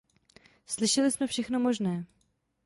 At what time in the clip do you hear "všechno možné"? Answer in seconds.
1.27-2.05